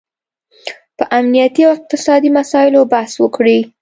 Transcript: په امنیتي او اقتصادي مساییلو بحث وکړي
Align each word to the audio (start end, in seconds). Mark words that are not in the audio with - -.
په 0.97 1.03
امنیتي 1.17 1.61
او 1.67 1.71
اقتصادي 1.77 2.29
مساییلو 2.37 2.81
بحث 2.93 3.13
وکړي 3.19 3.59